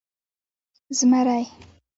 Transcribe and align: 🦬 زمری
🦬 0.87 0.91
زمری 0.99 1.43